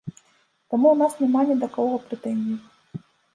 Таму 0.69 0.87
ў 0.91 0.95
нас 1.01 1.13
няма 1.23 1.41
ні 1.49 1.55
да 1.65 1.69
кога 1.75 2.01
прэтэнзій. 2.07 2.57